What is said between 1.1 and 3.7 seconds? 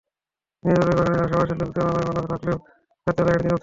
বাগানের আশপাশে লোকজনের আনাগোনা থাকলেও রাতে এলাকাটি নীরব থাকে।